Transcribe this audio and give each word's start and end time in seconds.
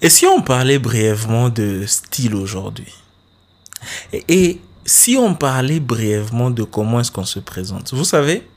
Et 0.00 0.10
si 0.10 0.26
on 0.26 0.42
parlait 0.42 0.78
brièvement 0.78 1.48
de 1.48 1.84
style 1.86 2.34
aujourd'hui? 2.34 2.94
Et, 4.12 4.60
si 4.84 5.18
on 5.18 5.34
parlait 5.34 5.80
brièvement 5.80 6.50
de 6.50 6.62
comment 6.62 7.00
est-ce 7.00 7.10
qu'on 7.10 7.26
se 7.26 7.40
présente? 7.40 7.92
Vous 7.92 8.06
savez, 8.06 8.48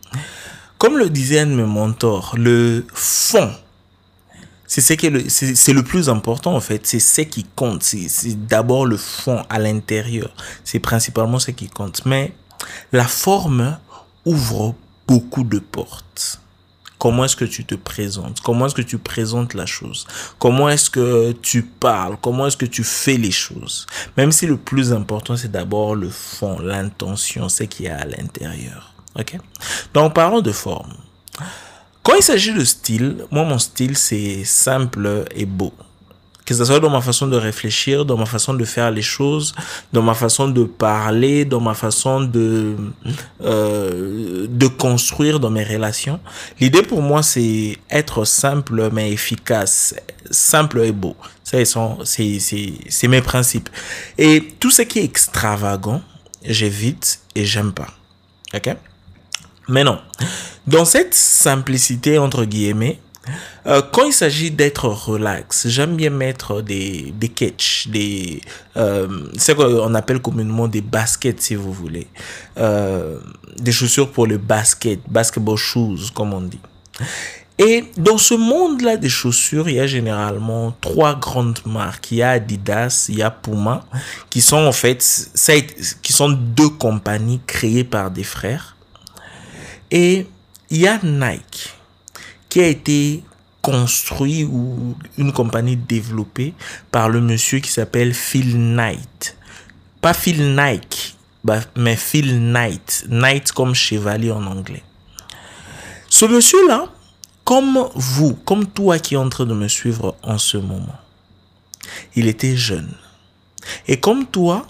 comme 0.77 0.97
le 0.97 1.09
disait 1.09 1.39
un 1.39 1.47
de 1.47 1.55
mes 1.55 1.65
mentors, 1.65 2.35
le 2.37 2.85
fond, 2.93 3.51
c'est 4.65 4.79
ce 4.79 4.93
qui 4.93 5.07
est 5.07 5.09
le, 5.09 5.27
c'est, 5.27 5.73
le 5.73 5.83
plus 5.83 6.07
important 6.07 6.55
en 6.55 6.61
fait. 6.61 6.87
C'est 6.87 7.01
ce 7.01 7.21
qui 7.21 7.43
compte. 7.43 7.83
C'est 7.83 8.47
d'abord 8.47 8.85
le 8.85 8.95
fond 8.95 9.43
à 9.49 9.59
l'intérieur. 9.59 10.33
C'est 10.63 10.79
principalement 10.79 11.39
ce 11.39 11.51
qui 11.51 11.67
compte. 11.67 12.05
Mais 12.05 12.33
la 12.93 13.03
forme 13.05 13.77
ouvre 14.23 14.73
beaucoup 15.05 15.43
de 15.43 15.59
portes. 15.59 16.39
Comment 17.01 17.25
est-ce 17.25 17.35
que 17.35 17.45
tu 17.45 17.65
te 17.65 17.73
présentes? 17.73 18.41
Comment 18.41 18.67
est-ce 18.67 18.75
que 18.75 18.83
tu 18.83 18.99
présentes 18.99 19.55
la 19.55 19.65
chose? 19.65 20.05
Comment 20.37 20.69
est-ce 20.69 20.91
que 20.91 21.31
tu 21.31 21.63
parles? 21.63 22.15
Comment 22.21 22.45
est-ce 22.45 22.57
que 22.57 22.67
tu 22.67 22.83
fais 22.83 23.17
les 23.17 23.31
choses? 23.31 23.87
Même 24.17 24.31
si 24.31 24.45
le 24.45 24.55
plus 24.55 24.93
important, 24.93 25.35
c'est 25.35 25.49
d'abord 25.49 25.95
le 25.95 26.11
fond, 26.11 26.59
l'intention, 26.59 27.49
ce 27.49 27.63
qu'il 27.63 27.87
y 27.87 27.89
a 27.89 27.97
à 27.97 28.05
l'intérieur. 28.05 28.93
Ok? 29.15 29.35
Donc, 29.95 30.13
parlons 30.13 30.41
de 30.41 30.51
forme. 30.51 30.93
Quand 32.03 32.13
il 32.13 32.21
s'agit 32.21 32.53
de 32.53 32.63
style, 32.63 33.25
moi, 33.31 33.45
mon 33.45 33.57
style, 33.57 33.97
c'est 33.97 34.43
simple 34.43 35.25
et 35.35 35.47
beau 35.47 35.73
que 36.51 36.57
ce 36.57 36.65
soit 36.65 36.81
dans 36.81 36.89
ma 36.89 37.01
façon 37.01 37.27
de 37.27 37.37
réfléchir, 37.37 38.03
dans 38.03 38.17
ma 38.17 38.25
façon 38.25 38.53
de 38.53 38.65
faire 38.65 38.91
les 38.91 39.01
choses, 39.01 39.55
dans 39.93 40.01
ma 40.01 40.13
façon 40.13 40.49
de 40.49 40.63
parler, 40.65 41.45
dans 41.45 41.61
ma 41.61 41.73
façon 41.73 42.21
de 42.21 42.75
euh, 43.41 44.47
de 44.49 44.67
construire 44.67 45.39
dans 45.39 45.49
mes 45.49 45.63
relations. 45.63 46.19
L'idée 46.59 46.81
pour 46.81 47.01
moi 47.01 47.23
c'est 47.23 47.77
être 47.89 48.25
simple 48.25 48.89
mais 48.91 49.11
efficace, 49.11 49.95
simple 50.29 50.81
et 50.81 50.91
beau. 50.91 51.15
Ça 51.43 51.57
c'est 52.03 52.39
c'est 52.39 52.73
c'est 52.89 53.07
mes 53.07 53.21
principes. 53.21 53.69
Et 54.17 54.53
tout 54.59 54.71
ce 54.71 54.81
qui 54.81 54.99
est 54.99 55.05
extravagant, 55.05 56.01
j'évite 56.43 57.21
et 57.33 57.45
j'aime 57.45 57.71
pas. 57.71 57.87
OK? 58.53 58.75
Mais 59.69 59.85
non. 59.85 59.99
Dans 60.67 60.83
cette 60.83 61.13
simplicité 61.13 62.17
entre 62.17 62.43
guillemets, 62.43 62.99
euh, 63.67 63.81
quand 63.91 64.05
il 64.05 64.13
s'agit 64.13 64.49
d'être 64.49 64.85
relax, 64.85 65.67
j'aime 65.67 65.95
bien 65.95 66.09
mettre 66.09 66.61
des, 66.61 67.13
des 67.15 67.29
catchs, 67.29 67.87
des, 67.87 68.41
euh, 68.77 69.27
ce 69.37 69.51
qu'on 69.51 69.93
appelle 69.93 70.21
communément 70.21 70.67
des 70.67 70.81
baskets 70.81 71.41
si 71.41 71.55
vous 71.55 71.71
voulez. 71.71 72.07
Euh, 72.57 73.19
des 73.57 73.71
chaussures 73.71 74.11
pour 74.11 74.25
le 74.25 74.37
basket, 74.37 75.01
basketball 75.07 75.57
shoes 75.57 76.09
comme 76.13 76.33
on 76.33 76.41
dit. 76.41 76.59
Et 77.59 77.85
dans 77.95 78.17
ce 78.17 78.33
monde-là 78.33 78.97
des 78.97 79.09
chaussures, 79.09 79.69
il 79.69 79.75
y 79.75 79.79
a 79.79 79.85
généralement 79.85 80.75
trois 80.81 81.13
grandes 81.13 81.59
marques. 81.65 82.11
Il 82.11 82.17
y 82.17 82.23
a 82.23 82.31
Adidas, 82.31 83.05
il 83.07 83.19
y 83.19 83.21
a 83.21 83.29
Puma, 83.29 83.83
qui 84.31 84.41
sont 84.41 84.65
en 84.65 84.71
fait, 84.71 85.05
qui 86.01 86.11
sont 86.13 86.29
deux 86.29 86.69
compagnies 86.69 87.39
créées 87.45 87.83
par 87.83 88.09
des 88.09 88.23
frères. 88.23 88.75
Et 89.91 90.25
il 90.71 90.77
y 90.79 90.87
a 90.87 90.99
Nike 91.03 91.75
qui 92.51 92.59
a 92.59 92.67
été 92.67 93.23
construit 93.61 94.43
ou 94.43 94.97
une 95.17 95.31
compagnie 95.31 95.77
développée 95.77 96.53
par 96.91 97.07
le 97.07 97.21
monsieur 97.21 97.59
qui 97.59 97.71
s'appelle 97.71 98.13
Phil 98.13 98.57
Knight. 98.75 99.37
Pas 100.01 100.13
Phil 100.13 100.53
Nike, 100.53 101.15
bah, 101.45 101.61
mais 101.77 101.95
Phil 101.95 102.51
Knight. 102.51 103.05
Knight 103.07 103.53
comme 103.53 103.73
chevalier 103.73 104.31
en 104.31 104.45
anglais. 104.45 104.83
Ce 106.09 106.25
monsieur-là, 106.25 106.87
comme 107.45 107.87
vous, 107.95 108.33
comme 108.33 108.65
toi 108.65 108.99
qui 108.99 109.13
es 109.13 109.17
en 109.17 109.29
train 109.29 109.45
de 109.45 109.53
me 109.53 109.69
suivre 109.69 110.17
en 110.21 110.37
ce 110.37 110.57
moment, 110.57 110.99
il 112.15 112.27
était 112.27 112.57
jeune. 112.57 112.93
Et 113.87 113.97
comme 113.97 114.25
toi, 114.25 114.67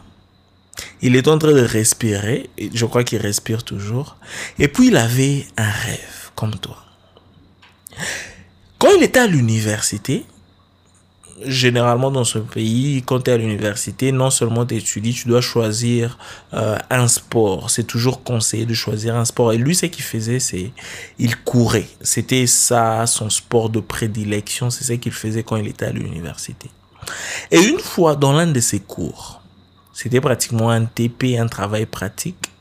il 1.02 1.16
est 1.16 1.28
en 1.28 1.40
train 1.40 1.54
de 1.54 1.62
respirer, 1.62 2.52
je 2.60 2.86
crois 2.86 3.04
qu'il 3.04 3.20
respire 3.20 3.64
toujours, 3.64 4.18
et 4.60 4.68
puis 4.68 4.90
il 4.90 4.98
avait 4.98 5.48
un 5.58 5.72
rêve, 5.72 6.30
comme 6.36 6.56
toi. 6.60 6.78
Quand 8.78 8.90
il 8.98 9.04
était 9.04 9.20
à 9.20 9.28
l'université, 9.28 10.26
généralement 11.46 12.12
dans 12.12 12.24
ce 12.24 12.40
pays, 12.40 13.04
quand 13.06 13.22
tu 13.22 13.32
es 13.32 13.34
à 13.34 13.38
l'université, 13.38 14.12
non 14.12 14.30
seulement 14.30 14.66
tu 14.66 14.76
étudies, 14.76 15.14
tu 15.14 15.28
dois 15.28 15.42
choisir 15.42 16.18
euh, 16.54 16.78
un 16.90 17.08
sport. 17.08 17.70
C'est 17.70 17.84
toujours 17.84 18.24
conseillé 18.24 18.66
de 18.66 18.74
choisir 18.74 19.16
un 19.16 19.26
sport. 19.26 19.54
Et 19.54 19.58
lui, 19.58 19.76
ce 19.76 19.86
qu'il 19.88 20.04
faisait, 20.04 20.40
c'est 20.40 20.72
il 21.20 21.36
courait. 21.38 21.88
C'était 22.02 22.48
ça, 22.48 23.06
son 23.08 23.30
sport 23.30 23.70
de 23.70 23.80
prédilection. 23.80 24.70
C'est 24.70 24.84
ce 24.84 24.94
qu'il 24.94 25.12
faisait 25.12 25.44
quand 25.44 25.58
il 25.58 25.68
était 25.68 25.86
à 25.86 25.92
l'université. 25.92 26.70
Et 27.50 27.60
une 27.60 27.80
fois 27.80 28.16
dans 28.16 28.34
l'un 28.34 28.48
de 28.48 28.60
ses 28.60 28.80
cours, 28.80 29.42
c'était 29.94 30.22
pratiquement 30.22 30.70
un 30.70 30.86
TP, 30.86 31.38
un 31.38 31.48
travail 31.48 31.86
pratique, 31.86 32.52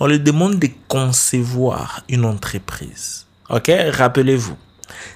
on 0.00 0.06
lui 0.06 0.18
demande 0.20 0.58
de 0.58 0.68
concevoir 0.88 2.02
une 2.08 2.24
entreprise. 2.24 3.26
Ok, 3.48 3.70
rappelez-vous 3.90 4.56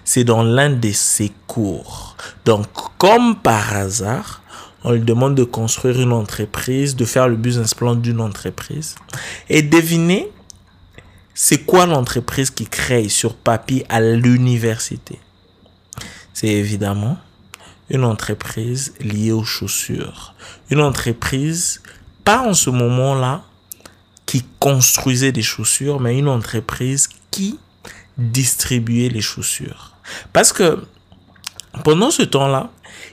c'est 0.05 0.25
dans 0.25 0.43
l'un 0.43 0.71
de 0.71 0.93
ses 0.93 1.33
cours. 1.47 2.17
Donc, 2.45 2.67
comme 2.99 3.37
par 3.37 3.75
hasard, 3.75 4.43
on 4.85 4.93
lui 4.93 5.01
demande 5.01 5.35
de 5.35 5.45
construire 5.45 6.01
une 6.01 6.13
entreprise, 6.13 6.95
de 6.95 7.05
faire 7.05 7.29
le 7.29 7.37
business 7.37 7.75
plan 7.75 7.95
d'une 7.95 8.21
entreprise. 8.21 8.95
Et 9.49 9.63
devinez, 9.63 10.31
c'est 11.35 11.65
quoi 11.65 11.87
l'entreprise 11.87 12.51
qui 12.51 12.67
crée 12.67 13.09
sur 13.09 13.35
papier 13.35 13.85
à 13.89 14.01
l'université? 14.01 15.19
C'est 16.33 16.49
évidemment 16.49 17.19
une 17.91 18.05
entreprise 18.05 18.95
liée 19.01 19.33
aux 19.33 19.45
chaussures. 19.45 20.35
Une 20.71 20.81
entreprise, 20.81 21.83
pas 22.25 22.47
en 22.47 22.55
ce 22.55 22.71
moment-là, 22.71 23.43
qui 24.25 24.45
construisait 24.59 25.33
des 25.33 25.43
chaussures, 25.43 26.01
mais 26.01 26.19
une 26.19 26.29
entreprise 26.29 27.09
qui 27.31 27.59
distribuer 28.19 29.09
les 29.09 29.21
chaussures. 29.21 29.93
Parce 30.33 30.53
que 30.53 30.85
pendant 31.85 32.11
ce 32.11 32.23
temps-là, 32.23 32.71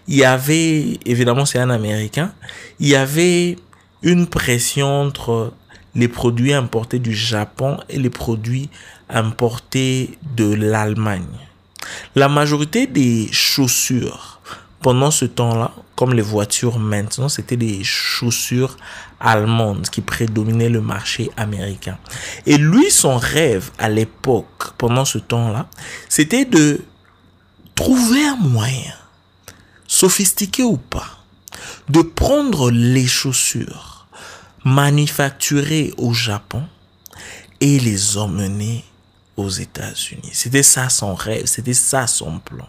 il 0.07 0.15
y 0.15 0.23
avait, 0.23 0.99
évidemment 1.05 1.45
c'est 1.45 1.59
un 1.59 1.69
Américain, 1.69 2.33
il 2.79 2.87
y 2.87 2.95
avait 2.95 3.57
une 4.01 4.27
pression 4.27 5.01
entre 5.01 5.53
les 5.95 6.07
produits 6.07 6.53
importés 6.53 6.99
du 6.99 7.13
Japon 7.13 7.77
et 7.89 7.99
les 7.99 8.09
produits 8.09 8.69
importés 9.09 10.17
de 10.35 10.53
l'Allemagne. 10.53 11.27
La 12.15 12.29
majorité 12.29 12.87
des 12.87 13.27
chaussures 13.31 14.39
pendant 14.81 15.11
ce 15.11 15.25
temps-là, 15.25 15.71
comme 15.95 16.13
les 16.13 16.21
voitures 16.21 16.79
maintenant, 16.79 17.29
c'était 17.29 17.57
des 17.57 17.83
chaussures 17.83 18.77
allemandes 19.19 19.87
qui 19.89 20.01
prédominaient 20.01 20.69
le 20.69 20.81
marché 20.81 21.29
américain. 21.37 21.97
Et 22.45 22.57
lui, 22.57 22.89
son 22.91 23.17
rêve 23.17 23.71
à 23.77 23.89
l'époque, 23.89 24.73
pendant 24.77 25.05
ce 25.05 25.17
temps-là, 25.17 25.67
c'était 26.09 26.45
de 26.45 26.81
trouver 27.75 28.25
un 28.25 28.35
moyen, 28.35 28.93
sophistiqué 29.87 30.63
ou 30.63 30.77
pas, 30.77 31.23
de 31.89 32.01
prendre 32.01 32.71
les 32.71 33.07
chaussures 33.07 34.07
manufacturées 34.65 35.93
au 35.97 36.13
Japon 36.13 36.63
et 37.59 37.79
les 37.79 38.17
emmener 38.17 38.83
aux 39.37 39.49
États-Unis. 39.49 40.29
C'était 40.31 40.63
ça 40.63 40.89
son 40.89 41.15
rêve, 41.15 41.45
c'était 41.45 41.73
ça 41.73 42.07
son 42.07 42.39
plan. 42.39 42.67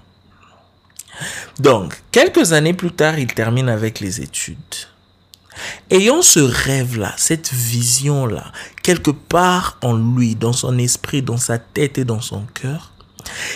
Donc, 1.58 2.02
quelques 2.10 2.52
années 2.52 2.74
plus 2.74 2.92
tard, 2.92 3.18
il 3.18 3.32
termine 3.32 3.68
avec 3.68 4.00
les 4.00 4.20
études. 4.20 4.56
Ayant 5.90 6.22
ce 6.22 6.40
rêve-là, 6.40 7.14
cette 7.16 7.52
vision-là, 7.52 8.50
quelque 8.82 9.12
part 9.12 9.78
en 9.82 9.94
lui, 9.94 10.34
dans 10.34 10.52
son 10.52 10.78
esprit, 10.78 11.22
dans 11.22 11.36
sa 11.36 11.58
tête 11.58 11.98
et 11.98 12.04
dans 12.04 12.20
son 12.20 12.44
cœur, 12.54 12.92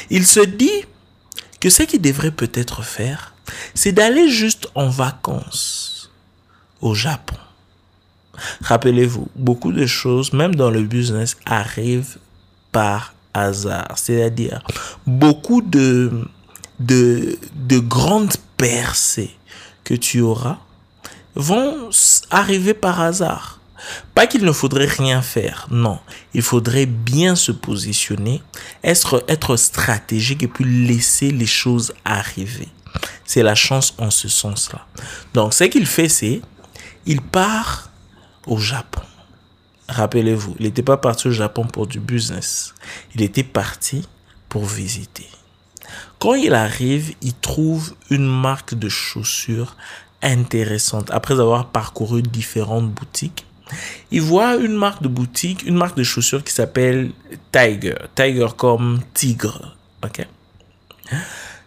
il 0.08 0.26
se 0.26 0.41
dit 0.41 0.84
que 1.60 1.70
ce 1.70 1.82
qu'il 1.82 2.00
devrait 2.00 2.31
peut-être 2.31 2.82
faire, 2.82 3.34
c'est 3.75 3.93
d'aller 3.93 4.31
juste 4.31 4.69
en 4.75 4.88
vacances 4.88 6.10
au 6.81 6.94
Japon. 6.94 7.37
Rappelez-vous, 8.62 9.28
beaucoup 9.34 9.72
de 9.72 9.87
choses, 9.87 10.32
même 10.32 10.55
dans 10.55 10.70
le 10.70 10.82
business, 10.82 11.37
arrivent 11.44 12.19
par 12.70 13.14
hasard. 13.34 13.99
C'est-à-dire, 13.99 14.62
beaucoup 15.06 15.62
de 15.62 16.28
de, 16.80 17.38
de 17.54 17.78
grandes 17.78 18.36
percées 18.56 19.36
que 19.84 19.94
tu 19.94 20.20
auras 20.20 20.58
vont 21.34 21.90
arriver 22.30 22.75
par 22.75 23.00
hasard. 23.00 23.60
Pas 24.14 24.26
qu'il 24.26 24.44
ne 24.44 24.52
faudrait 24.52 24.86
rien 24.86 25.22
faire, 25.22 25.66
non. 25.70 26.00
Il 26.34 26.42
faudrait 26.42 26.86
bien 26.86 27.36
se 27.36 27.52
positionner, 27.52 28.42
être, 28.82 29.25
être 29.28 29.56
stratégique 29.56 30.42
et 30.42 30.48
puis 30.48 30.64
laisser 30.64 31.30
les 31.30 31.46
choses 31.46 31.94
arriver. 32.04 32.69
C'est 33.24 33.42
la 33.42 33.54
chance 33.54 33.94
en 33.98 34.10
ce 34.10 34.28
sens-là. 34.28 34.86
Donc, 35.32 35.54
ce 35.54 35.64
qu'il 35.64 35.86
fait, 35.86 36.08
c'est, 36.08 36.42
il 37.06 37.22
part 37.22 37.90
au 38.46 38.58
Japon. 38.58 39.02
Rappelez-vous, 39.88 40.56
il 40.58 40.66
n'était 40.66 40.82
pas 40.82 40.96
parti 40.96 41.28
au 41.28 41.32
Japon 41.32 41.64
pour 41.64 41.86
du 41.86 42.00
business. 42.00 42.74
Il 43.14 43.22
était 43.22 43.44
parti 43.44 44.06
pour 44.48 44.66
visiter. 44.66 45.28
Quand 46.18 46.34
il 46.34 46.54
arrive, 46.54 47.14
il 47.22 47.34
trouve 47.34 47.94
une 48.10 48.26
marque 48.26 48.74
de 48.74 48.88
chaussures 48.88 49.76
intéressante. 50.22 51.10
Après 51.10 51.34
avoir 51.34 51.68
parcouru 51.68 52.22
différentes 52.22 52.90
boutiques, 52.90 53.46
il 54.10 54.22
voit 54.22 54.56
une 54.56 54.74
marque 54.74 55.02
de 55.02 55.08
boutique, 55.08 55.64
une 55.64 55.76
marque 55.76 55.96
de 55.96 56.02
chaussures 56.02 56.42
qui 56.42 56.52
s'appelle 56.52 57.12
Tiger. 57.52 57.96
Tiger 58.14 58.48
comme 58.56 59.00
tigre. 59.14 59.76
Ok? 60.04 60.26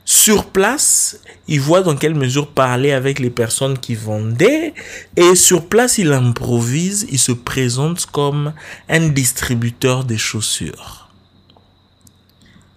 Sur 0.04 0.48
place, 0.48 1.20
il 1.48 1.62
voit 1.62 1.82
dans 1.82 1.96
quelle 1.96 2.16
mesure 2.16 2.52
parler 2.52 2.92
avec 2.92 3.20
les 3.20 3.30
personnes 3.30 3.78
qui 3.78 3.96
vendaient 3.96 4.74
et 5.16 5.36
sur 5.36 5.70
place, 5.70 6.00
il 6.00 6.12
improvise, 6.12 7.08
il 7.12 7.20
se 7.20 7.32
présente 7.32 8.08
comme 8.08 8.54
un 8.90 9.08
distributeur 9.10 10.04
des 10.04 10.18
chaussures 10.18 11.08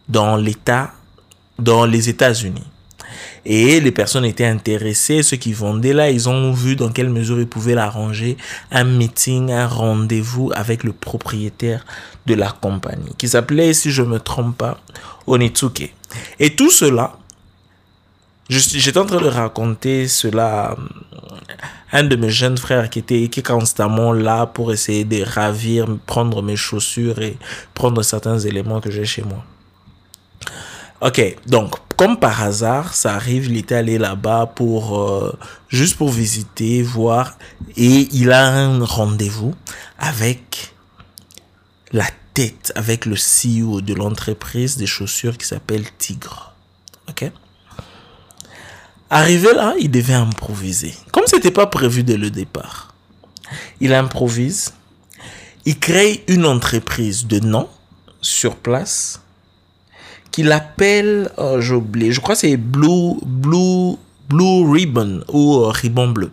dans 0.08 0.36
l'état, 0.36 0.92
dans 1.58 1.86
les 1.86 2.08
États-Unis. 2.08 2.64
Et 3.46 3.80
les 3.80 3.92
personnes 3.92 4.24
étaient 4.24 4.46
intéressées, 4.46 5.22
ceux 5.22 5.36
qui 5.36 5.52
vendaient 5.52 5.92
là, 5.92 6.10
ils 6.10 6.28
ont 6.28 6.52
vu 6.52 6.76
dans 6.76 6.90
quelle 6.90 7.10
mesure 7.10 7.38
ils 7.38 7.46
pouvaient 7.46 7.74
l'arranger, 7.74 8.38
un 8.70 8.84
meeting, 8.84 9.52
un 9.52 9.66
rendez-vous 9.66 10.50
avec 10.54 10.82
le 10.82 10.92
propriétaire 10.92 11.84
de 12.26 12.34
la 12.34 12.50
compagnie, 12.50 13.14
qui 13.18 13.28
s'appelait, 13.28 13.74
si 13.74 13.90
je 13.90 14.02
me 14.02 14.18
trompe 14.18 14.56
pas, 14.56 14.80
Onitsuke. 15.26 15.92
Et 16.40 16.56
tout 16.56 16.70
cela, 16.70 17.18
j'étais 18.48 18.98
en 18.98 19.04
train 19.04 19.20
de 19.20 19.28
raconter 19.28 20.08
cela 20.08 20.70
à 20.70 20.76
un 21.98 22.04
de 22.04 22.16
mes 22.16 22.30
jeunes 22.30 22.58
frères 22.58 22.88
qui 22.88 23.00
était 23.00 23.28
qui 23.28 23.42
constamment 23.42 24.12
là 24.12 24.46
pour 24.46 24.72
essayer 24.72 25.04
de 25.04 25.22
ravir, 25.22 25.86
prendre 26.06 26.42
mes 26.42 26.56
chaussures 26.56 27.20
et 27.20 27.36
prendre 27.74 28.02
certains 28.02 28.38
éléments 28.38 28.80
que 28.80 28.90
j'ai 28.90 29.04
chez 29.04 29.22
moi. 29.22 29.44
Ok, 31.04 31.36
donc 31.46 31.74
comme 31.96 32.18
par 32.18 32.42
hasard, 32.42 32.94
ça 32.94 33.14
arrive, 33.14 33.44
il 33.44 33.58
était 33.58 33.74
allé 33.74 33.98
là-bas 33.98 34.46
pour 34.46 34.98
euh, 34.98 35.38
juste 35.68 35.98
pour 35.98 36.08
visiter, 36.08 36.80
voir, 36.80 37.36
et 37.76 38.08
il 38.10 38.32
a 38.32 38.48
un 38.48 38.82
rendez-vous 38.82 39.54
avec 39.98 40.72
la 41.92 42.06
tête, 42.32 42.72
avec 42.74 43.04
le 43.04 43.16
CEO 43.16 43.82
de 43.82 43.92
l'entreprise 43.92 44.78
des 44.78 44.86
chaussures 44.86 45.36
qui 45.36 45.46
s'appelle 45.46 45.84
Tigre. 45.98 46.54
Ok? 47.10 47.30
Arrivé 49.10 49.52
là, 49.52 49.74
il 49.78 49.90
devait 49.90 50.14
improviser. 50.14 50.94
Comme 51.12 51.26
c'était 51.26 51.50
pas 51.50 51.66
prévu 51.66 52.02
dès 52.02 52.16
le 52.16 52.30
départ, 52.30 52.94
il 53.78 53.92
improvise. 53.92 54.72
Il 55.66 55.78
crée 55.78 56.24
une 56.28 56.46
entreprise 56.46 57.26
de 57.26 57.40
nom 57.40 57.68
sur 58.22 58.56
place 58.56 59.20
qu'il 60.34 60.50
appelle, 60.50 61.30
oublié, 61.38 62.10
je 62.10 62.18
crois 62.18 62.34
que 62.34 62.40
c'est 62.40 62.56
Blue, 62.56 63.14
Blue, 63.24 63.94
Blue 64.28 64.68
Ribbon 64.68 65.22
ou 65.32 65.58
euh, 65.58 65.68
Ribbon 65.68 66.08
Bleu. 66.08 66.32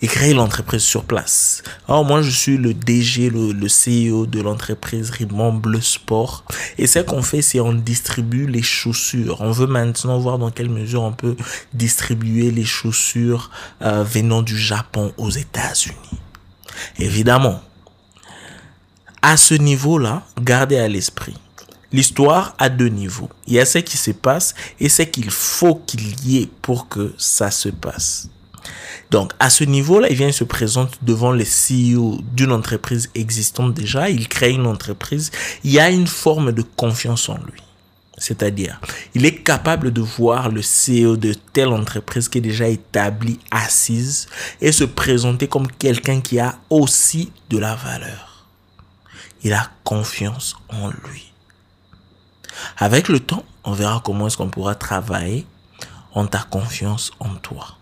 Il 0.00 0.08
crée 0.08 0.32
l'entreprise 0.32 0.80
sur 0.80 1.04
place. 1.04 1.62
Alors 1.86 2.06
moi, 2.06 2.22
je 2.22 2.30
suis 2.30 2.56
le 2.56 2.72
DG, 2.72 3.28
le, 3.28 3.52
le 3.52 3.66
CEO 3.66 4.24
de 4.24 4.40
l'entreprise 4.40 5.10
Ribbon 5.10 5.52
Bleu 5.52 5.82
Sport. 5.82 6.44
Et 6.78 6.86
ce 6.86 7.00
qu'on 7.00 7.20
fait, 7.20 7.42
c'est 7.42 7.60
on 7.60 7.74
distribue 7.74 8.46
les 8.46 8.62
chaussures. 8.62 9.42
On 9.42 9.50
veut 9.50 9.66
maintenant 9.66 10.18
voir 10.18 10.38
dans 10.38 10.50
quelle 10.50 10.70
mesure 10.70 11.02
on 11.02 11.12
peut 11.12 11.36
distribuer 11.74 12.50
les 12.52 12.64
chaussures 12.64 13.50
euh, 13.82 14.02
venant 14.02 14.40
du 14.40 14.56
Japon 14.56 15.12
aux 15.18 15.30
États-Unis. 15.30 16.20
Évidemment, 16.98 17.60
à 19.20 19.36
ce 19.36 19.52
niveau-là, 19.52 20.22
gardez 20.40 20.78
à 20.78 20.88
l'esprit 20.88 21.36
L'histoire 21.94 22.56
a 22.58 22.70
deux 22.70 22.88
niveaux. 22.88 23.30
Il 23.46 23.52
y 23.52 23.60
a 23.60 23.64
ce 23.64 23.78
qui 23.78 23.96
se 23.96 24.10
passe 24.10 24.52
et 24.80 24.88
ce 24.88 25.02
qu'il 25.02 25.30
faut 25.30 25.76
qu'il 25.76 26.28
y 26.28 26.38
ait 26.42 26.48
pour 26.60 26.88
que 26.88 27.14
ça 27.18 27.52
se 27.52 27.68
passe. 27.68 28.28
Donc, 29.12 29.30
à 29.38 29.48
ce 29.48 29.62
niveau-là, 29.62 30.08
il 30.10 30.16
vient 30.16 30.32
se 30.32 30.42
présente 30.42 30.98
devant 31.02 31.30
les 31.30 31.44
CEO 31.44 32.18
d'une 32.32 32.50
entreprise 32.50 33.10
existante 33.14 33.74
déjà. 33.74 34.10
Il 34.10 34.26
crée 34.26 34.50
une 34.50 34.66
entreprise. 34.66 35.30
Il 35.62 35.70
y 35.70 35.78
a 35.78 35.88
une 35.88 36.08
forme 36.08 36.50
de 36.50 36.62
confiance 36.62 37.28
en 37.28 37.38
lui. 37.38 37.62
C'est-à-dire, 38.18 38.80
il 39.14 39.24
est 39.24 39.44
capable 39.44 39.92
de 39.92 40.00
voir 40.00 40.48
le 40.48 40.62
CEO 40.62 41.16
de 41.16 41.32
telle 41.52 41.68
entreprise 41.68 42.28
qui 42.28 42.38
est 42.38 42.40
déjà 42.40 42.66
établie, 42.66 43.38
assise, 43.52 44.26
et 44.60 44.72
se 44.72 44.82
présenter 44.82 45.46
comme 45.46 45.70
quelqu'un 45.70 46.20
qui 46.20 46.40
a 46.40 46.58
aussi 46.70 47.30
de 47.50 47.58
la 47.58 47.76
valeur. 47.76 48.48
Il 49.44 49.52
a 49.52 49.70
confiance 49.84 50.56
en 50.70 50.88
lui. 50.88 51.33
Avec 52.76 53.08
le 53.08 53.20
temps, 53.20 53.44
on 53.64 53.72
verra 53.72 54.00
comment 54.04 54.26
est-ce 54.26 54.36
qu'on 54.36 54.48
pourra 54.48 54.74
travailler 54.74 55.46
en 56.12 56.26
ta 56.26 56.40
confiance 56.40 57.12
en 57.20 57.34
toi. 57.36 57.76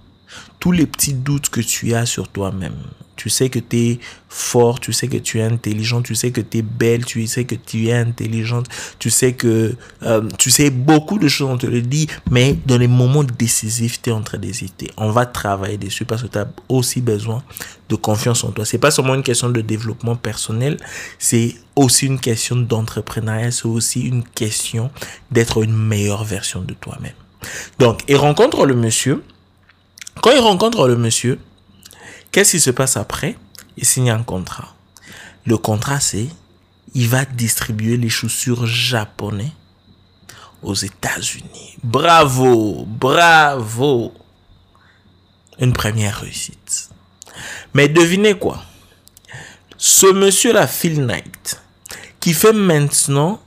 Tous 0.59 0.73
les 0.73 0.87
petits 0.87 1.15
doutes 1.15 1.49
que 1.49 1.61
tu 1.61 1.95
as 1.95 2.07
sur 2.07 2.29
toi-même, 2.29 2.77
tu 3.17 3.31
sais 3.31 3.51
que 3.51 3.59
tu 3.59 3.77
es 3.79 3.99
fort, 4.29 4.81
tu 4.81 4.93
sais 4.93 5.07
que 5.07 5.17
tu 5.17 5.39
es 5.39 5.43
intelligent, 5.43 6.03
tu 6.03 6.15
sais 6.15 6.31
que 6.31 6.41
tu 6.41 6.59
es 6.59 6.63
belle, 6.63 7.05
tu 7.05 7.27
sais 7.27 7.45
que 7.45 7.55
tu 7.55 7.89
es 7.89 7.93
intelligente, 7.93 8.67
tu 8.99 9.11
sais 9.11 9.35
que 9.35 9.77
euh, 10.03 10.29
tu 10.39 10.51
sais 10.51 10.71
beaucoup 10.71 11.19
de 11.19 11.29
choses, 11.29 11.51
on 11.51 11.59
te 11.59 11.67
le 11.67 11.83
dit, 11.83 12.09
mais 12.31 12.57
dans 12.67 12.79
les 12.79 12.89
moments 12.89 13.25
décisifs, 13.25 14.01
tu 14.01 14.11
es 14.11 14.13
en 14.13 14.23
train 14.23 14.39
d'hésiter. 14.39 14.91
On 14.97 15.11
va 15.11 15.27
travailler 15.27 15.79
dessus 15.79 16.05
parce 16.05 16.23
que 16.23 16.29
tu 16.29 16.39
as 16.39 16.49
aussi 16.69 17.01
besoin 17.01 17.43
de 17.89 17.97
confiance 17.97 18.43
en 18.45 18.51
toi. 18.51 18.65
C'est 18.65 18.79
pas 18.79 18.91
seulement 18.91 19.15
une 19.15 19.23
question 19.23 19.51
de 19.51 19.61
développement 19.61 20.17
personnel, 20.17 20.79
c'est 21.19 21.55
aussi 21.77 22.07
une 22.07 22.19
question 22.19 22.57
d'entrepreneuriat, 22.57 23.51
c'est 23.51 23.67
aussi 23.67 24.01
une 24.01 24.25
question 24.25 24.91
d'être 25.31 25.63
une 25.63 25.77
meilleure 25.77 26.25
version 26.25 26.63
de 26.63 26.75
toi-même. 26.75 27.13
Donc, 27.79 28.03
il 28.09 28.17
rencontre 28.17 28.67
le 28.67 28.75
monsieur. 28.75 29.23
Quand 30.23 30.31
il 30.31 30.41
rencontre 30.41 30.89
le 30.89 30.97
monsieur, 30.97 31.39
Qu'est-ce 32.33 32.53
qui 32.53 32.61
se 32.61 32.71
passe 32.71 32.97
après? 32.97 33.37
Il 33.77 33.85
signe 33.85 34.11
un 34.11 34.23
contrat. 34.23 34.75
Le 35.45 35.59
contrat, 35.59 36.01
c'est 36.01 36.29
il 36.95 37.09
va 37.09 37.27
distribuer 37.27 37.99
les 37.99 38.09
chaussures 38.09 38.67
japonais 38.67 39.53
aux 40.63 40.75
États-Unis. 40.75 41.77
Bravo, 41.83 42.87
bravo. 42.87 44.15
Une 45.59 45.75
première 45.75 46.21
réussite. 46.21 46.89
Mais 47.75 47.89
devinez 47.89 48.39
quoi? 48.39 48.63
Ce 49.77 50.07
monsieur-là, 50.07 50.67
Phil 50.67 51.05
Knight, 51.05 51.61
qui 52.19 52.33
fait 52.33 52.53
maintenant 52.55 53.42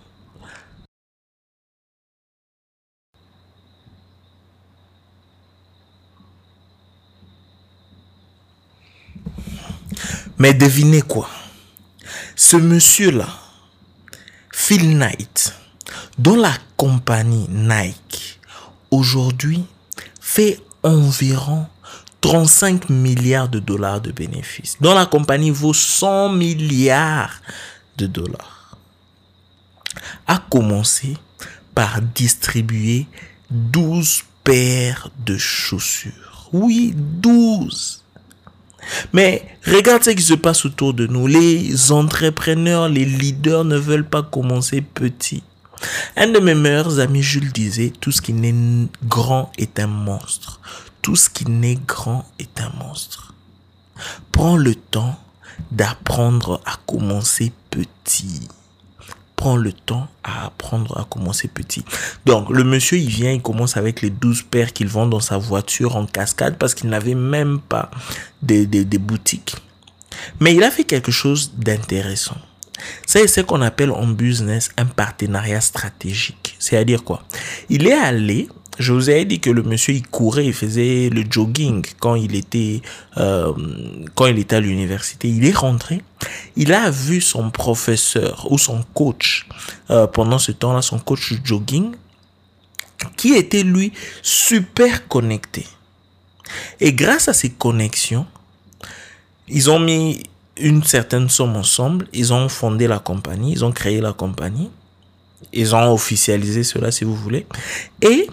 Mais 10.37 10.53
devinez 10.53 11.01
quoi? 11.01 11.29
Ce 12.35 12.57
monsieur-là, 12.57 13.29
Phil 14.51 14.97
Knight, 14.97 15.53
dont 16.17 16.35
la 16.35 16.53
compagnie 16.75 17.47
Nike, 17.49 18.39
aujourd'hui, 18.91 19.65
fait 20.19 20.59
environ 20.83 21.67
35 22.21 22.89
milliards 22.89 23.49
de 23.49 23.59
dollars 23.59 24.01
de 24.01 24.11
bénéfices, 24.11 24.77
dont 24.81 24.93
la 24.93 25.05
compagnie 25.05 25.51
vaut 25.51 25.73
100 25.73 26.29
milliards 26.29 27.41
de 27.97 28.07
dollars, 28.07 28.77
a 30.27 30.39
commencé 30.39 31.17
par 31.73 32.01
distribuer 32.01 33.07
12 33.51 34.23
paires 34.43 35.09
de 35.25 35.37
chaussures. 35.37 36.49
Oui, 36.51 36.93
12. 36.95 38.04
Mais 39.13 39.45
regarde 39.65 40.03
ce 40.03 40.11
qui 40.11 40.23
se 40.23 40.33
passe 40.33 40.65
autour 40.65 40.93
de 40.93 41.07
nous. 41.07 41.27
Les 41.27 41.91
entrepreneurs, 41.91 42.89
les 42.89 43.05
leaders 43.05 43.65
ne 43.65 43.77
veulent 43.77 44.07
pas 44.07 44.23
commencer 44.23 44.81
petit. 44.81 45.43
Un 46.15 46.27
de 46.27 46.39
mes 46.39 46.55
meilleurs 46.55 46.99
amis, 46.99 47.21
Jules, 47.21 47.51
disait, 47.51 47.91
tout 47.99 48.11
ce 48.11 48.21
qui 48.21 48.33
n'est 48.33 48.87
grand 49.03 49.51
est 49.57 49.79
un 49.79 49.87
monstre. 49.87 50.59
Tout 51.01 51.15
ce 51.15 51.29
qui 51.29 51.49
n'est 51.49 51.79
grand 51.87 52.25
est 52.39 52.61
un 52.61 52.71
monstre. 52.83 53.33
Prends 54.31 54.57
le 54.57 54.75
temps 54.75 55.19
d'apprendre 55.71 56.61
à 56.65 56.77
commencer 56.85 57.51
petit 57.69 58.47
prend 59.35 59.57
le 59.57 59.73
temps 59.73 60.07
à 60.23 60.45
apprendre 60.45 60.97
à 60.97 61.05
commencer 61.05 61.47
petit. 61.47 61.83
Donc, 62.25 62.49
le 62.49 62.63
monsieur, 62.63 62.97
il 62.97 63.09
vient, 63.09 63.31
il 63.31 63.41
commence 63.41 63.77
avec 63.77 64.01
les 64.01 64.09
12 64.09 64.43
paires 64.43 64.73
qu'il 64.73 64.87
vend 64.87 65.07
dans 65.07 65.19
sa 65.19 65.37
voiture 65.37 65.95
en 65.95 66.05
cascade 66.05 66.57
parce 66.57 66.73
qu'il 66.73 66.89
n'avait 66.89 67.15
même 67.15 67.59
pas 67.59 67.91
des, 68.41 68.65
des, 68.65 68.97
boutiques. 68.97 69.55
Mais 70.39 70.53
il 70.55 70.63
a 70.63 70.71
fait 70.71 70.83
quelque 70.83 71.11
chose 71.11 71.53
d'intéressant. 71.57 72.37
C'est 73.05 73.27
ce 73.27 73.41
qu'on 73.41 73.61
appelle 73.61 73.91
en 73.91 74.07
business 74.07 74.69
un 74.77 74.85
partenariat 74.85 75.61
stratégique. 75.61 76.55
C'est-à-dire 76.59 77.03
quoi? 77.03 77.23
Il 77.69 77.87
est 77.87 77.93
allé 77.93 78.47
je 78.77 78.93
vous 78.93 79.09
ai 79.09 79.25
dit 79.25 79.39
que 79.39 79.49
le 79.49 79.63
monsieur 79.63 79.93
il 79.93 80.05
courait, 80.07 80.45
il 80.45 80.53
faisait 80.53 81.09
le 81.09 81.23
jogging 81.29 81.85
quand 81.99 82.15
il 82.15 82.35
était 82.35 82.81
euh, 83.17 83.53
quand 84.15 84.25
il 84.25 84.39
était 84.39 84.57
à 84.57 84.59
l'université. 84.59 85.29
Il 85.29 85.45
est 85.45 85.55
rentré, 85.55 86.01
il 86.55 86.73
a 86.73 86.89
vu 86.89 87.21
son 87.21 87.51
professeur 87.51 88.47
ou 88.51 88.57
son 88.57 88.83
coach 88.93 89.47
euh, 89.89 90.07
pendant 90.07 90.39
ce 90.39 90.51
temps-là, 90.51 90.81
son 90.81 90.99
coach 90.99 91.33
jogging 91.43 91.95
qui 93.17 93.33
était 93.33 93.63
lui 93.63 93.91
super 94.21 95.07
connecté. 95.07 95.65
Et 96.79 96.93
grâce 96.93 97.27
à 97.27 97.33
ces 97.33 97.49
connexions, 97.49 98.25
ils 99.47 99.69
ont 99.69 99.79
mis 99.79 100.23
une 100.57 100.83
certaine 100.83 101.29
somme 101.29 101.55
ensemble, 101.55 102.07
ils 102.13 102.33
ont 102.33 102.49
fondé 102.49 102.87
la 102.87 102.99
compagnie, 102.99 103.51
ils 103.51 103.65
ont 103.65 103.71
créé 103.71 104.01
la 104.01 104.13
compagnie, 104.13 104.69
ils 105.53 105.75
ont 105.75 105.91
officialisé 105.91 106.63
cela 106.63 106.91
si 106.91 107.03
vous 107.03 107.15
voulez. 107.15 107.45
Et 108.01 108.27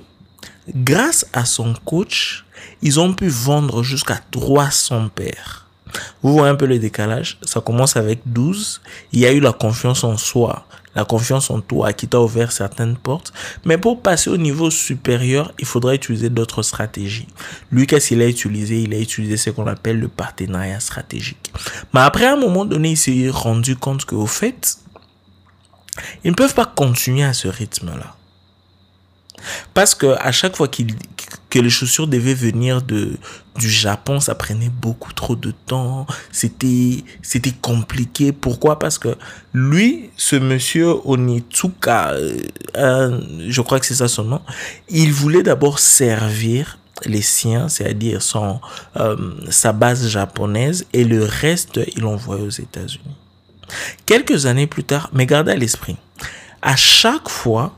grâce 0.69 1.27
à 1.33 1.45
son 1.45 1.75
coach, 1.85 2.45
ils 2.83 3.01
ont 3.01 3.15
pu 3.15 3.29
vendre 3.29 3.83
jusqu'à 3.83 4.21
300 4.31 5.11
paires. 5.15 5.67
Vous 6.23 6.33
voyez 6.33 6.51
un 6.51 6.55
peu 6.55 6.67
le 6.67 6.79
décalage? 6.79 7.39
Ça 7.43 7.61
commence 7.61 7.97
avec 7.97 8.21
12. 8.27 8.81
Il 9.13 9.21
y 9.21 9.27
a 9.27 9.33
eu 9.33 9.41
la 9.41 9.53
confiance 9.53 10.05
en 10.05 10.17
soi, 10.17 10.67
la 10.95 11.05
confiance 11.05 11.51
en 11.51 11.61
toi 11.61 11.93
qui 11.93 12.09
t'a 12.09 12.21
ouvert 12.21 12.51
certaines 12.51 12.97
portes. 12.97 13.33
Mais 13.65 13.77
pour 13.77 14.01
passer 14.01 14.31
au 14.31 14.39
niveau 14.39 14.71
supérieur, 14.71 15.53
il 15.59 15.67
faudra 15.67 15.95
utiliser 15.95 16.31
d'autres 16.31 16.63
stratégies. 16.63 17.29
Lui, 17.71 17.87
qu'est-ce 17.87 18.09
qu'il 18.09 18.23
a 18.23 18.29
utilisé? 18.29 18.81
Il 18.81 18.95
a 18.95 18.99
utilisé 18.99 19.37
ce 19.37 19.51
qu'on 19.51 19.67
appelle 19.67 20.01
le 20.01 20.09
partenariat 20.09 20.81
stratégique. 20.81 21.53
Mais 21.93 22.01
après, 22.01 22.27
un 22.27 22.37
moment 22.37 22.65
donné, 22.65 22.93
il 22.93 22.97
s'est 22.97 23.29
rendu 23.31 23.77
compte 23.77 24.05
qu'au 24.05 24.27
fait, 24.27 24.79
ils 26.25 26.31
ne 26.31 26.37
peuvent 26.37 26.55
pas 26.55 26.67
continuer 26.67 27.25
à 27.25 27.35
ce 27.35 27.49
rythme-là. 27.49 28.17
Parce 29.75 29.95
que 29.95 30.17
à 30.19 30.33
chaque 30.33 30.57
fois 30.57 30.69
que 30.69 31.59
les 31.59 31.71
chaussures 31.71 32.07
devaient 32.07 32.35
venir 32.35 32.83
de 32.83 33.17
du 33.57 33.71
Japon, 33.71 34.19
ça 34.19 34.35
prenait 34.35 34.71
beaucoup 34.71 35.13
trop 35.13 35.37
de 35.37 35.53
temps. 35.67 36.07
C'était 36.31 37.05
compliqué. 37.61 38.33
Pourquoi? 38.33 38.79
Parce 38.79 38.99
que 38.99 39.17
lui, 39.53 40.11
ce 40.17 40.37
monsieur 40.37 40.95
Onitsuka, 41.05 42.15
euh, 42.77 43.21
je 43.49 43.61
crois 43.61 43.79
que 43.79 43.87
c'est 43.87 43.97
ça 43.97 44.09
son 44.09 44.25
nom, 44.25 44.41
il 44.89 45.13
voulait 45.13 45.43
d'abord 45.43 45.79
servir 45.79 46.79
les 47.05 47.23
siens, 47.23 47.69
c'est-à-dire 47.69 48.21
euh, 48.97 49.17
sa 49.51 49.73
base 49.73 50.09
japonaise, 50.09 50.87
et 50.93 51.05
le 51.05 51.25
reste, 51.25 51.81
il 51.97 52.03
l'envoyait 52.03 52.45
aux 52.45 52.51
États-Unis. 52.51 53.17
Quelques 54.07 54.47
années 54.47 54.67
plus 54.67 54.85
tard, 54.85 55.11
mais 55.13 55.27
gardez 55.27 55.53
à 55.53 55.57
l'esprit, 55.57 55.97
à 56.61 56.77
chaque 56.77 57.29
fois 57.29 57.75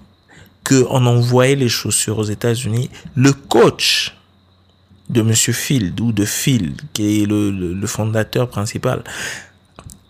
qu'on 0.66 1.06
envoyait 1.06 1.56
les 1.56 1.68
chaussures 1.68 2.18
aux 2.18 2.24
États-Unis, 2.24 2.90
le 3.14 3.32
coach 3.32 4.16
de 5.10 5.22
Monsieur 5.22 5.52
Field 5.52 6.00
ou 6.00 6.12
de 6.12 6.24
Field, 6.24 6.80
qui 6.92 7.22
est 7.22 7.26
le, 7.26 7.86
fondateur 7.86 8.48
principal, 8.48 9.04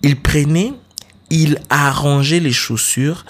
il 0.03 0.21
prenait, 0.21 0.73
il 1.31 1.59
arrangeait 1.71 2.41
les 2.41 2.53
chaussures 2.53 3.25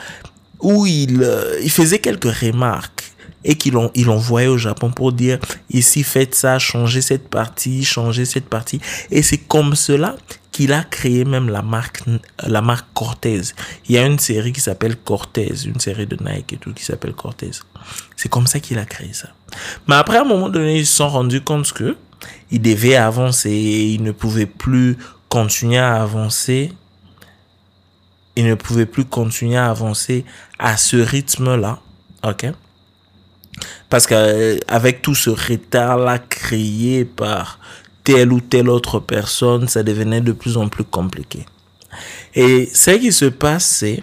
ou 0.61 0.87
il, 0.87 1.23
euh, 1.23 1.59
il 1.62 1.71
faisait 1.71 1.99
quelques 1.99 2.33
remarques 2.33 3.14
et 3.45 3.57
qu'il 3.57 3.75
il 3.95 4.09
envoyait 4.11 4.49
au 4.49 4.59
Japon 4.59 4.90
pour 4.90 5.12
dire 5.12 5.38
ici 5.71 6.02
faites 6.02 6.35
ça, 6.35 6.59
changez 6.59 7.02
cette 7.02 7.28
partie, 7.28 7.85
changez 7.85 8.25
cette 8.25 8.49
partie. 8.49 8.81
Et 9.11 9.23
c'est 9.23 9.38
comme 9.38 9.75
cela 9.75 10.16
qu'il 10.54 10.73
a 10.73 10.84
créé 10.84 11.25
même 11.25 11.49
la 11.49 11.62
marque, 11.62 12.04
la 12.38 12.62
marque 12.62 12.87
Cortez. 12.94 13.40
Il 13.88 13.96
y 13.96 13.99
a 13.99 14.06
une 14.06 14.20
série 14.20 14.52
qui 14.52 14.61
s'appelle 14.61 14.94
Cortez, 14.94 15.52
une 15.64 15.80
série 15.80 16.06
de 16.06 16.16
Nike 16.25 16.52
et 16.52 16.56
tout 16.58 16.73
qui 16.73 16.84
s'appelle 16.84 17.12
Cortez. 17.12 17.50
C'est 18.14 18.28
comme 18.28 18.46
ça 18.46 18.61
qu'il 18.61 18.78
a 18.78 18.84
créé 18.84 19.12
ça. 19.12 19.30
Mais 19.88 19.96
après, 19.96 20.18
à 20.18 20.20
un 20.20 20.25
moment 20.25 20.49
donné, 20.49 20.78
ils 20.78 20.87
se 20.87 20.94
sont 20.94 21.08
rendus 21.08 21.40
compte 21.40 21.73
que 21.73 21.96
il 22.52 22.62
devait 22.62 22.94
avancer 22.94 23.50
et 23.50 23.94
il 23.94 24.04
ne 24.04 24.12
pouvait 24.12 24.46
plus 24.46 24.96
continuer 25.28 25.78
à 25.78 26.00
avancer. 26.00 26.73
Il 28.37 28.46
ne 28.46 28.54
pouvait 28.54 28.87
plus 28.87 29.04
continuer 29.04 29.56
à 29.56 29.70
avancer 29.70 30.25
à 30.61 30.76
ce 30.76 30.99
rythme-là. 30.99 31.80
OK? 32.23 32.46
Parce 33.90 34.06
qu'avec 34.06 35.02
tout 35.02 35.16
ce 35.16 35.30
retard-là 35.30 36.20
créé 36.20 37.04
par 37.04 37.58
telle 38.04 38.32
ou 38.32 38.40
telle 38.40 38.68
autre 38.68 39.00
personne, 39.00 39.66
ça 39.66 39.82
devenait 39.82 40.20
de 40.20 40.32
plus 40.32 40.56
en 40.56 40.68
plus 40.68 40.84
compliqué. 40.84 41.46
Et 42.34 42.70
ce 42.73 42.90
qui 42.92 43.12
se 43.12 43.25
passe, 43.25 43.64
c'est 43.64 44.02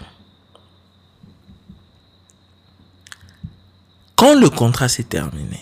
quand 4.16 4.38
le 4.38 4.50
contrat 4.50 4.88
s'est 4.88 5.04
terminé, 5.04 5.60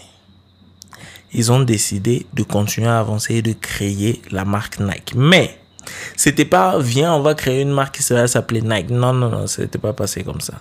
ils 1.32 1.52
ont 1.52 1.61
décidé 1.61 2.26
de 2.32 2.42
continuer 2.42 2.88
à 2.88 2.99
avancer 2.99 3.37
et 3.37 3.42
de 3.42 3.52
créer 3.52 4.20
la 4.30 4.44
marque 4.44 4.80
Nike. 4.80 5.14
Mais 5.14 5.61
c'était 6.16 6.44
pas, 6.44 6.78
viens, 6.78 7.14
on 7.14 7.20
va 7.20 7.35
créer 7.35 7.62
une 7.62 7.70
marque 7.70 7.99
qui 7.99 8.12
va 8.12 8.26
s'appeler 8.26 8.62
Nike. 8.62 8.90
Non, 8.90 9.12
non, 9.12 9.30
non, 9.30 9.47
ça 9.47 9.62
n'était 9.62 9.78
pas 9.78 9.92
passé 9.92 10.25
comme 10.25 10.40
ça. 10.40 10.54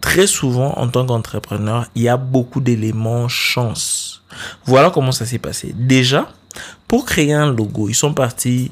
Très 0.00 0.26
souvent, 0.26 0.74
en 0.78 0.88
tant 0.88 1.06
qu'entrepreneur, 1.06 1.86
il 1.94 2.02
y 2.02 2.08
a 2.08 2.16
beaucoup 2.16 2.60
d'éléments 2.60 3.28
chance. 3.28 4.22
Voilà 4.64 4.90
comment 4.90 5.12
ça 5.12 5.26
s'est 5.26 5.38
passé. 5.38 5.74
Déjà, 5.76 6.28
pour 6.88 7.04
créer 7.04 7.32
un 7.32 7.52
logo, 7.52 7.88
ils 7.88 7.94
sont 7.94 8.14
partis 8.14 8.70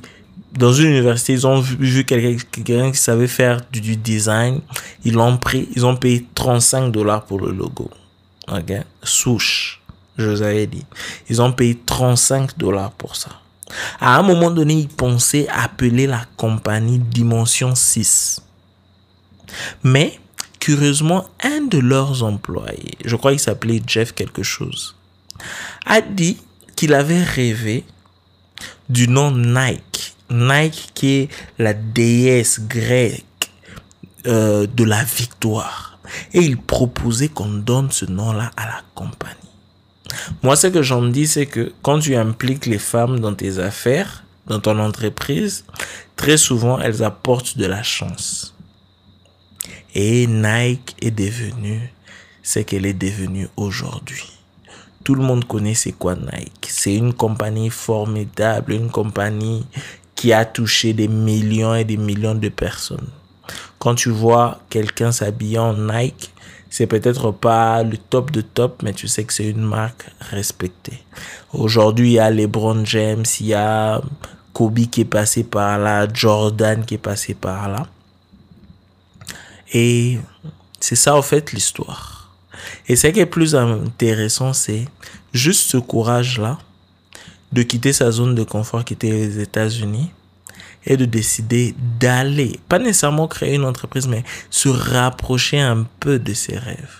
dans 0.56 0.72
une 0.72 0.90
université, 0.90 1.32
ils 1.32 1.46
ont 1.46 1.60
vu, 1.60 2.04
quelqu'un 2.04 2.90
qui 2.92 2.98
savait 2.98 3.26
faire 3.26 3.60
du, 3.72 3.96
design. 3.96 4.60
Ils 5.04 5.14
l'ont 5.14 5.36
pris, 5.36 5.68
ils 5.74 5.84
ont 5.84 5.96
payé 5.96 6.26
35 6.34 6.90
dollars 6.90 7.24
pour 7.24 7.40
le 7.40 7.52
logo. 7.52 7.90
Ok? 8.48 8.72
Souche, 9.02 9.80
je 10.16 10.30
vous 10.30 10.42
avais 10.42 10.66
dit. 10.66 10.84
Ils 11.28 11.42
ont 11.42 11.52
payé 11.52 11.78
35 11.84 12.56
dollars 12.56 12.92
pour 12.92 13.16
ça. 13.16 13.30
À 14.00 14.16
un 14.18 14.22
moment 14.22 14.50
donné, 14.50 14.74
ils 14.74 14.88
pensaient 14.88 15.48
appeler 15.48 16.06
la 16.06 16.24
compagnie 16.36 16.98
Dimension 16.98 17.74
6. 17.74 18.42
Mais, 19.82 20.20
curieusement, 20.60 21.26
un 21.42 21.62
de 21.62 21.78
leurs 21.78 22.22
employés, 22.22 22.96
je 23.04 23.16
crois 23.16 23.32
qu'il 23.32 23.40
s'appelait 23.40 23.82
Jeff 23.86 24.12
quelque 24.12 24.42
chose, 24.42 24.94
a 25.86 26.00
dit 26.00 26.36
qu'il 26.74 26.94
avait 26.94 27.22
rêvé 27.22 27.84
du 28.88 29.08
nom 29.08 29.30
Nike. 29.30 30.16
Nike 30.30 30.90
qui 30.94 31.08
est 31.12 31.28
la 31.58 31.74
déesse 31.74 32.60
grecque 32.60 33.24
euh, 34.26 34.66
de 34.66 34.84
la 34.84 35.02
victoire. 35.04 35.98
Et 36.32 36.40
il 36.40 36.58
proposait 36.58 37.28
qu'on 37.28 37.48
donne 37.48 37.90
ce 37.90 38.04
nom-là 38.04 38.50
à 38.56 38.66
la 38.66 38.82
compagnie. 38.94 39.34
Moi, 40.42 40.56
ce 40.56 40.68
que 40.68 40.82
j'en 40.82 41.02
dis, 41.02 41.26
c'est 41.26 41.46
que 41.46 41.72
quand 41.82 41.98
tu 41.98 42.14
impliques 42.14 42.66
les 42.66 42.78
femmes 42.78 43.20
dans 43.20 43.34
tes 43.34 43.58
affaires, 43.58 44.24
dans 44.46 44.60
ton 44.60 44.78
entreprise, 44.78 45.64
très 46.16 46.36
souvent, 46.36 46.78
elles 46.78 47.02
apportent 47.02 47.56
de 47.56 47.66
la 47.66 47.82
chance. 47.82 48.54
Et 49.94 50.26
Nike 50.26 50.96
est 51.00 51.10
devenue 51.10 51.92
ce 52.42 52.60
qu'elle 52.60 52.86
est 52.86 52.94
devenue 52.94 53.48
aujourd'hui. 53.56 54.30
Tout 55.04 55.14
le 55.14 55.22
monde 55.22 55.46
connaît 55.46 55.74
c'est 55.74 55.92
quoi 55.92 56.16
Nike. 56.16 56.66
C'est 56.68 56.96
une 56.96 57.12
compagnie 57.12 57.70
formidable, 57.70 58.72
une 58.72 58.90
compagnie 58.90 59.66
qui 60.14 60.32
a 60.32 60.44
touché 60.44 60.94
des 60.94 61.08
millions 61.08 61.74
et 61.74 61.84
des 61.84 61.98
millions 61.98 62.34
de 62.34 62.48
personnes. 62.48 63.08
Quand 63.78 63.94
tu 63.94 64.08
vois 64.08 64.60
quelqu'un 64.70 65.12
s'habiller 65.12 65.58
en 65.58 65.74
Nike, 65.74 66.32
c'est 66.70 66.86
peut-être 66.86 67.30
pas 67.30 67.82
le 67.82 67.98
top 67.98 68.30
de 68.30 68.40
top, 68.40 68.82
mais 68.82 68.94
tu 68.94 69.06
sais 69.06 69.24
que 69.24 69.32
c'est 69.32 69.50
une 69.50 69.62
marque 69.62 70.06
respectée. 70.18 71.04
Aujourd'hui, 71.52 72.12
il 72.12 72.14
y 72.14 72.18
a 72.18 72.30
LeBron 72.30 72.84
James, 72.84 73.24
il 73.40 73.46
y 73.46 73.54
a 73.54 74.00
Kobe 74.54 74.86
qui 74.86 75.02
est 75.02 75.04
passé 75.04 75.44
par 75.44 75.78
là, 75.78 76.08
Jordan 76.12 76.84
qui 76.84 76.94
est 76.94 76.98
passé 76.98 77.34
par 77.34 77.68
là. 77.68 77.86
Et 79.72 80.18
c'est 80.80 80.96
ça, 80.96 81.14
en 81.14 81.22
fait, 81.22 81.52
l'histoire. 81.52 82.13
Et 82.88 82.96
ce 82.96 83.08
qui 83.08 83.20
est 83.20 83.26
plus 83.26 83.54
intéressant, 83.54 84.52
c'est 84.52 84.86
juste 85.32 85.70
ce 85.70 85.76
courage-là 85.76 86.58
de 87.52 87.62
quitter 87.62 87.92
sa 87.92 88.10
zone 88.10 88.34
de 88.34 88.42
confort 88.42 88.84
qui 88.84 88.94
était 88.94 89.10
les 89.10 89.40
États-Unis 89.40 90.10
et 90.86 90.96
de 90.96 91.04
décider 91.04 91.74
d'aller, 91.98 92.58
pas 92.68 92.78
nécessairement 92.78 93.28
créer 93.28 93.54
une 93.54 93.64
entreprise, 93.64 94.06
mais 94.06 94.24
se 94.50 94.68
rapprocher 94.68 95.60
un 95.60 95.86
peu 96.00 96.18
de 96.18 96.34
ses 96.34 96.58
rêves. 96.58 96.98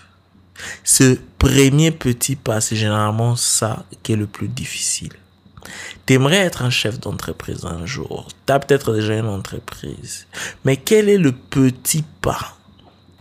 Ce 0.83 1.17
premier 1.37 1.91
petit 1.91 2.35
pas, 2.35 2.61
c'est 2.61 2.75
généralement 2.75 3.35
ça 3.35 3.85
qui 4.01 4.13
est 4.13 4.17
le 4.17 4.27
plus 4.27 4.47
difficile. 4.47 5.13
T'aimerais 6.05 6.37
être 6.37 6.61
un 6.61 6.69
chef 6.69 6.99
d'entreprise 6.99 7.65
un 7.65 7.85
jour? 7.85 8.27
T'as 8.45 8.59
peut-être 8.59 8.93
déjà 8.93 9.17
une 9.17 9.27
entreprise. 9.27 10.27
Mais 10.63 10.77
quel 10.77 11.09
est 11.09 11.17
le 11.17 11.31
petit 11.31 12.03
pas 12.21 12.54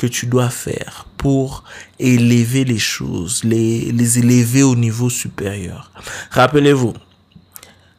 que 0.04 0.12
tu 0.12 0.26
dois 0.26 0.50
faire 0.50 1.06
pour 1.16 1.64
élever 1.98 2.64
les 2.64 2.78
choses, 2.78 3.42
les, 3.42 3.90
les 3.90 4.18
élever 4.18 4.62
au 4.62 4.76
niveau 4.76 5.08
supérieur. 5.08 5.90
Rappelez-vous, 6.30 6.92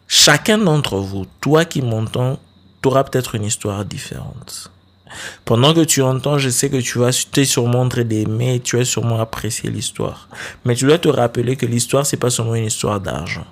chacun 0.07 0.59
d'entre 0.59 0.97
vous, 0.97 1.25
toi 1.41 1.65
qui 1.65 1.81
m'entends, 1.81 2.39
tu 2.81 2.89
auras 2.89 3.03
peut-être 3.05 3.33
une 3.33 3.45
histoire 3.45 3.83
différente. 3.85 4.71
Pendant 5.45 5.73
que 5.73 5.83
tu 5.83 6.03
entends, 6.03 6.37
je 6.37 6.49
sais 6.49 6.69
que 6.69 6.77
tu 6.77 6.99
vas 6.99 7.09
t'es 7.31 7.45
sûrement 7.45 7.89
très 7.89 8.03
d'aimer, 8.03 8.59
tu 8.63 8.77
as 8.79 8.85
sûrement 8.85 9.19
apprécié 9.19 9.71
l'histoire. 9.71 10.29
Mais 10.63 10.75
tu 10.75 10.85
dois 10.85 10.99
te 10.99 11.07
rappeler 11.07 11.55
que 11.55 11.65
l'histoire, 11.65 12.05
c'est 12.05 12.17
pas 12.17 12.29
seulement 12.29 12.53
une 12.53 12.65
histoire 12.65 12.99
d'argent. 12.99 13.47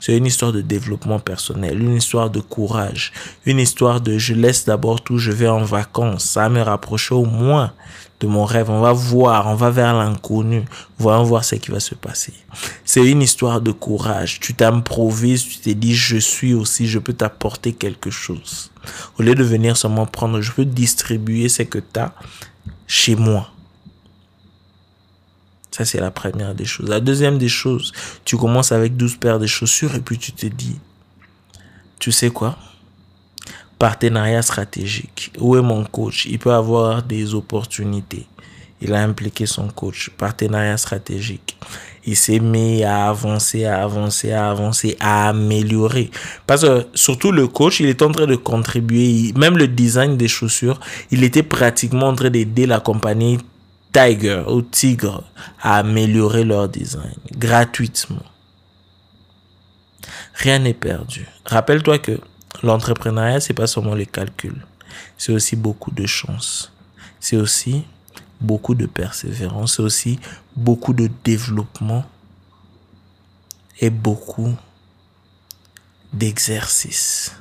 C'est 0.00 0.16
une 0.16 0.26
histoire 0.26 0.52
de 0.52 0.60
développement 0.60 1.18
personnel, 1.18 1.80
une 1.82 1.96
histoire 1.96 2.30
de 2.30 2.40
courage, 2.40 3.12
une 3.46 3.58
histoire 3.58 4.00
de 4.00 4.18
je 4.18 4.34
laisse 4.34 4.64
d'abord 4.64 5.02
tout, 5.02 5.18
je 5.18 5.32
vais 5.32 5.48
en 5.48 5.64
vacances. 5.64 6.24
Ça 6.24 6.48
me 6.48 6.60
rapprocher 6.60 7.14
au 7.14 7.24
moins 7.24 7.72
de 8.20 8.26
mon 8.26 8.44
rêve. 8.44 8.70
On 8.70 8.80
va 8.80 8.92
voir, 8.92 9.46
on 9.46 9.54
va 9.54 9.70
vers 9.70 9.94
l'inconnu. 9.94 10.64
Voyons 10.98 11.22
voir 11.24 11.44
ce 11.44 11.54
qui 11.56 11.70
va 11.70 11.80
se 11.80 11.94
passer. 11.94 12.32
C'est 12.84 13.04
une 13.04 13.22
histoire 13.22 13.60
de 13.60 13.72
courage. 13.72 14.40
Tu 14.40 14.54
t'improvises, 14.54 15.44
tu 15.44 15.58
te 15.58 15.70
dis, 15.70 15.94
je 15.94 16.16
suis 16.16 16.54
aussi, 16.54 16.88
je 16.88 16.98
peux 16.98 17.12
t'apporter 17.12 17.72
quelque 17.72 18.10
chose. 18.10 18.70
Au 19.18 19.22
lieu 19.22 19.34
de 19.34 19.44
venir 19.44 19.76
seulement 19.76 20.06
prendre, 20.06 20.40
je 20.40 20.52
peux 20.52 20.64
distribuer 20.64 21.48
ce 21.48 21.62
que 21.62 21.78
tu 21.78 22.00
as 22.00 22.12
chez 22.86 23.16
moi. 23.16 23.50
Ça, 25.78 25.84
c'est 25.84 26.00
la 26.00 26.10
première 26.10 26.56
des 26.56 26.64
choses. 26.64 26.88
La 26.88 26.98
deuxième 26.98 27.38
des 27.38 27.48
choses, 27.48 27.92
tu 28.24 28.36
commences 28.36 28.72
avec 28.72 28.96
12 28.96 29.16
paires 29.16 29.38
de 29.38 29.46
chaussures 29.46 29.94
et 29.94 30.00
puis 30.00 30.18
tu 30.18 30.32
te 30.32 30.46
dis, 30.46 30.76
tu 32.00 32.10
sais 32.10 32.30
quoi? 32.30 32.58
Partenariat 33.78 34.42
stratégique. 34.42 35.30
Où 35.38 35.56
est 35.56 35.62
mon 35.62 35.84
coach? 35.84 36.26
Il 36.26 36.40
peut 36.40 36.52
avoir 36.52 37.04
des 37.04 37.32
opportunités. 37.32 38.26
Il 38.80 38.92
a 38.92 39.00
impliqué 39.04 39.46
son 39.46 39.68
coach. 39.68 40.10
Partenariat 40.18 40.76
stratégique. 40.76 41.56
Il 42.04 42.16
s'est 42.16 42.40
mis 42.40 42.82
à 42.82 43.08
avancer, 43.08 43.64
à 43.64 43.84
avancer, 43.84 44.32
à 44.32 44.50
avancer, 44.50 44.96
à 44.98 45.28
améliorer. 45.28 46.10
Parce 46.48 46.62
que 46.62 46.88
surtout 46.94 47.30
le 47.30 47.46
coach, 47.46 47.78
il 47.78 47.86
est 47.86 48.02
en 48.02 48.10
train 48.10 48.26
de 48.26 48.34
contribuer. 48.34 49.32
Même 49.36 49.56
le 49.56 49.68
design 49.68 50.16
des 50.16 50.26
chaussures, 50.26 50.80
il 51.12 51.22
était 51.22 51.44
pratiquement 51.44 52.08
en 52.08 52.16
train 52.16 52.30
d'aider 52.30 52.66
la 52.66 52.80
compagnie 52.80 53.38
Tiger 53.98 54.44
ou 54.46 54.62
Tigre 54.62 55.24
à 55.60 55.78
améliorer 55.78 56.44
leur 56.44 56.68
design 56.68 57.16
gratuitement. 57.32 58.22
Rien 60.34 60.60
n'est 60.60 60.74
perdu. 60.74 61.26
Rappelle-toi 61.44 61.98
que 61.98 62.20
l'entrepreneuriat, 62.62 63.40
c'est 63.40 63.54
pas 63.54 63.66
seulement 63.66 63.94
les 63.94 64.06
calculs. 64.06 64.64
C'est 65.16 65.32
aussi 65.32 65.56
beaucoup 65.56 65.90
de 65.90 66.06
chance. 66.06 66.72
C'est 67.18 67.36
aussi 67.36 67.84
beaucoup 68.40 68.76
de 68.76 68.86
persévérance. 68.86 69.76
C'est 69.76 69.82
aussi 69.82 70.20
beaucoup 70.54 70.92
de 70.92 71.10
développement 71.24 72.04
et 73.80 73.90
beaucoup 73.90 74.54
d'exercice. 76.12 77.34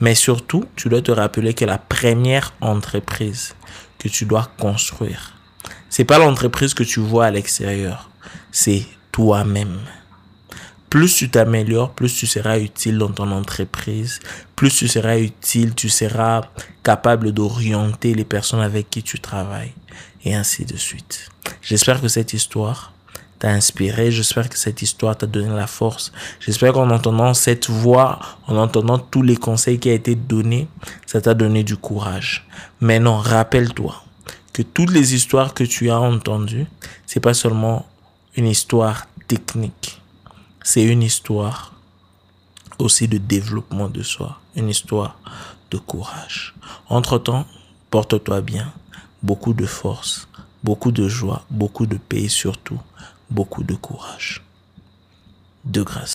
Mais 0.00 0.14
surtout, 0.14 0.66
tu 0.76 0.88
dois 0.88 1.02
te 1.02 1.12
rappeler 1.12 1.54
que 1.54 1.64
la 1.64 1.78
première 1.78 2.52
entreprise 2.60 3.54
que 3.98 4.08
tu 4.08 4.26
dois 4.26 4.50
construire, 4.58 5.33
c'est 5.96 6.04
pas 6.04 6.18
l'entreprise 6.18 6.74
que 6.74 6.82
tu 6.82 6.98
vois 6.98 7.26
à 7.26 7.30
l'extérieur, 7.30 8.10
c'est 8.50 8.84
toi-même. 9.12 9.78
Plus 10.90 11.14
tu 11.14 11.30
t'améliores, 11.30 11.92
plus 11.92 12.12
tu 12.12 12.26
seras 12.26 12.58
utile 12.58 12.98
dans 12.98 13.12
ton 13.12 13.30
entreprise, 13.30 14.18
plus 14.56 14.74
tu 14.74 14.88
seras 14.88 15.18
utile, 15.18 15.72
tu 15.72 15.88
seras 15.88 16.40
capable 16.82 17.30
d'orienter 17.30 18.12
les 18.12 18.24
personnes 18.24 18.58
avec 18.58 18.90
qui 18.90 19.04
tu 19.04 19.20
travailles 19.20 19.72
et 20.24 20.34
ainsi 20.34 20.64
de 20.64 20.76
suite. 20.76 21.28
J'espère 21.62 22.00
que 22.00 22.08
cette 22.08 22.32
histoire 22.32 22.92
t'a 23.38 23.50
inspiré, 23.50 24.10
j'espère 24.10 24.48
que 24.48 24.58
cette 24.58 24.82
histoire 24.82 25.16
t'a 25.16 25.28
donné 25.28 25.54
la 25.54 25.68
force. 25.68 26.10
J'espère 26.40 26.72
qu'en 26.72 26.90
entendant 26.90 27.34
cette 27.34 27.70
voix, 27.70 28.18
en 28.48 28.56
entendant 28.56 28.98
tous 28.98 29.22
les 29.22 29.36
conseils 29.36 29.78
qui 29.78 29.90
ont 29.90 29.94
été 29.94 30.16
donnés, 30.16 30.66
ça 31.06 31.20
t'a 31.20 31.34
donné 31.34 31.62
du 31.62 31.76
courage. 31.76 32.48
Maintenant, 32.80 33.18
rappelle-toi, 33.18 34.04
que 34.54 34.62
toutes 34.62 34.92
les 34.92 35.14
histoires 35.14 35.52
que 35.52 35.64
tu 35.64 35.90
as 35.90 36.00
entendues, 36.00 36.66
c'est 37.06 37.20
pas 37.20 37.34
seulement 37.34 37.84
une 38.36 38.46
histoire 38.46 39.06
technique, 39.26 40.00
c'est 40.62 40.84
une 40.84 41.02
histoire 41.02 41.74
aussi 42.78 43.08
de 43.08 43.18
développement 43.18 43.88
de 43.88 44.02
soi, 44.02 44.38
une 44.54 44.70
histoire 44.70 45.18
de 45.72 45.78
courage. 45.78 46.54
Entre-temps, 46.88 47.46
porte-toi 47.90 48.40
bien, 48.40 48.72
beaucoup 49.22 49.54
de 49.54 49.66
force, 49.66 50.28
beaucoup 50.62 50.92
de 50.92 51.08
joie, 51.08 51.44
beaucoup 51.50 51.86
de 51.86 51.96
paix 51.96 52.22
et 52.22 52.28
surtout 52.28 52.80
beaucoup 53.30 53.64
de 53.64 53.74
courage. 53.74 54.40
De 55.64 55.82
grâce. 55.82 56.12